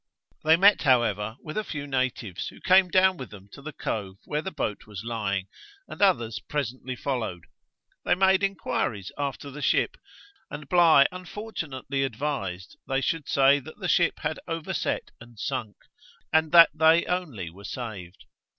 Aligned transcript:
They 0.43 0.55
met 0.57 0.81
however 0.81 1.37
with 1.43 1.59
a 1.59 1.63
few 1.63 1.85
natives, 1.85 2.47
who 2.47 2.59
came 2.59 2.89
down 2.89 3.17
with 3.17 3.29
them 3.29 3.49
to 3.51 3.61
the 3.61 3.71
cove 3.71 4.15
where 4.25 4.41
the 4.41 4.49
boat 4.49 4.87
was 4.87 5.03
lying; 5.03 5.47
and 5.87 6.01
others 6.01 6.39
presently 6.39 6.95
followed. 6.95 7.43
They 8.03 8.15
made 8.15 8.41
inquiries 8.41 9.11
after 9.15 9.51
the 9.51 9.61
ship, 9.61 9.97
and 10.49 10.67
Bligh 10.67 11.05
unfortunately 11.11 12.01
advised 12.03 12.77
they 12.87 13.01
should 13.01 13.29
say 13.29 13.59
that 13.59 13.77
the 13.77 13.87
ship 13.87 14.21
had 14.21 14.39
overset 14.47 15.11
and 15.19 15.37
sunk, 15.37 15.75
and 16.33 16.51
that 16.51 16.71
they 16.73 17.05
only 17.05 17.51
were 17.51 17.63
saved. 17.63 18.25